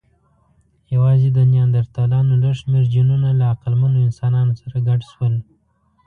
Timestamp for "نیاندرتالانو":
1.53-2.33